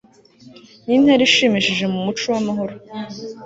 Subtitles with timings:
[0.85, 2.73] ni intera ishimishije mu muco w'amahoro